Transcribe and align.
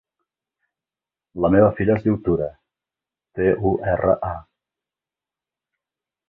La 1.45 1.51
meva 1.55 1.67
filla 1.79 1.97
es 2.01 2.05
diu 2.05 2.15
Tura: 2.29 2.47
te, 3.41 3.51
u, 3.73 3.75
erra, 3.93 4.17
a. 4.31 4.33